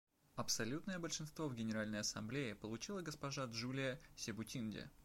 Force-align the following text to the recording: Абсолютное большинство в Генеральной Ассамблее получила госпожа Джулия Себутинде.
Абсолютное 0.35 0.97
большинство 0.97 1.47
в 1.47 1.53
Генеральной 1.53 1.99
Ассамблее 1.99 2.55
получила 2.55 3.01
госпожа 3.01 3.45
Джулия 3.45 4.01
Себутинде. 4.15 4.89